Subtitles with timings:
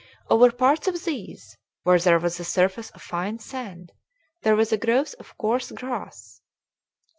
[0.31, 3.91] Over parts of these, where there was a surface of fine sand,
[4.41, 6.41] there was a growth of coarse grass.